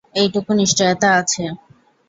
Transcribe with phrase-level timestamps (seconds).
[0.15, 1.43] এইটুকু নিশ্চয়তা আছে।